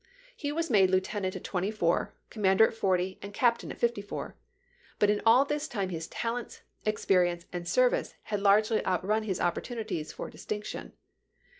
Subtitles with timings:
[0.35, 4.35] He was made lieutenant at twenty four, commander at forty, and captain at fifty four.
[4.97, 10.11] But in all this time his talents, experience, and service had largely outrun his opportunities
[10.11, 10.93] for distinction.